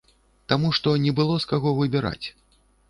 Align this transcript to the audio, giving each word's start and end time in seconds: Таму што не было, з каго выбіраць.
Таму 0.53 0.71
што 0.79 0.95
не 1.05 1.15
было, 1.21 1.39
з 1.45 1.53
каго 1.53 1.77
выбіраць. 1.83 2.27